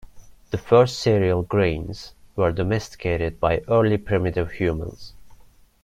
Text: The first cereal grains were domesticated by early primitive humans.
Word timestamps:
The 0.49 0.57
first 0.57 0.97
cereal 0.97 1.43
grains 1.43 2.13
were 2.35 2.51
domesticated 2.51 3.39
by 3.39 3.59
early 3.67 3.99
primitive 3.99 4.53
humans. 4.53 5.13